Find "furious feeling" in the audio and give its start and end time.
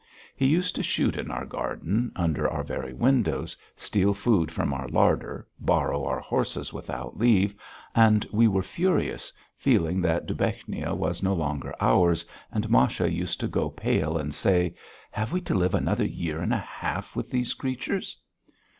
8.63-10.01